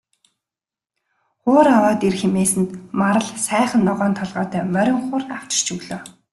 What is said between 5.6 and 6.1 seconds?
өглөө.